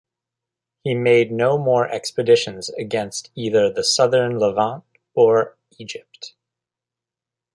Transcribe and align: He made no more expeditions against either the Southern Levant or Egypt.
He 0.83 0.95
made 0.95 1.31
no 1.31 1.59
more 1.59 1.87
expeditions 1.87 2.69
against 2.71 3.29
either 3.35 3.71
the 3.71 3.83
Southern 3.83 4.39
Levant 4.39 4.83
or 5.13 5.59
Egypt. 5.77 6.33